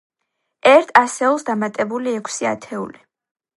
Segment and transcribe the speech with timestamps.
[0.71, 3.07] ერთ ასეულს დამატებული ექვსი ათეული.